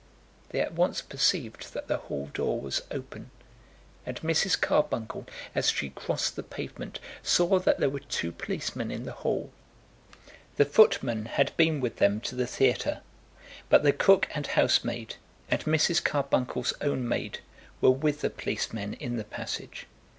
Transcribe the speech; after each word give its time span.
They 0.49 0.59
at 0.59 0.73
once 0.73 0.99
perceived 0.99 1.73
that 1.75 1.87
the 1.87 1.97
hall 1.97 2.31
door 2.33 2.59
was 2.59 2.81
open, 2.89 3.29
and 4.03 4.19
Mrs. 4.21 4.59
Carbuncle, 4.59 5.27
as 5.53 5.69
she 5.69 5.91
crossed 5.91 6.35
the 6.35 6.41
pavement, 6.41 6.99
saw 7.21 7.59
that 7.59 7.77
there 7.79 7.87
were 7.87 7.99
two 7.99 8.31
policemen 8.31 8.89
in 8.89 9.03
the 9.03 9.11
hall. 9.11 9.51
The 10.55 10.65
footman 10.65 11.25
had 11.25 11.55
been 11.55 11.81
with 11.81 11.97
them 11.97 12.19
to 12.21 12.33
the 12.35 12.47
theatre, 12.47 13.01
but 13.69 13.83
the 13.83 13.93
cook 13.93 14.27
and 14.33 14.47
housemaid, 14.47 15.17
and 15.51 15.63
Mrs. 15.65 16.03
Carbuncle's 16.03 16.73
own 16.81 17.07
maid, 17.07 17.41
were 17.79 17.91
with 17.91 18.21
the 18.21 18.31
policemen 18.31 18.95
in 18.95 19.17
the 19.17 19.23
passage. 19.23 19.85